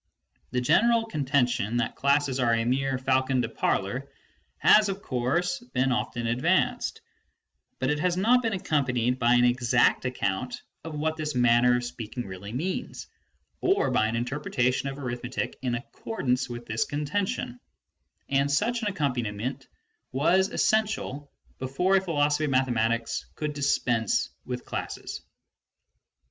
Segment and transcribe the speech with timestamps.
[0.49, 4.09] The general contention that classes are a mere faron de parler
[4.57, 7.01] has, of course, been often advanced,
[7.77, 11.83] but it has not been accompanied by an exact account of what this manner of
[11.83, 13.05] speaking really means,
[13.59, 17.59] or by an interpretation of arithmetic in ac cordance with this contention;
[18.27, 19.67] and such an accompaniment
[20.11, 25.21] was essential before a philosophy of mathematics could dispense with classes.